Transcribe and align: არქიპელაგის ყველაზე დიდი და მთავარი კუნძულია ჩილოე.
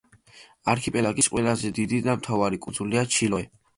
არქიპელაგის 0.73 1.29
ყველაზე 1.33 1.71
დიდი 1.81 1.99
და 2.07 2.17
მთავარი 2.23 2.61
კუნძულია 2.67 3.05
ჩილოე. 3.19 3.49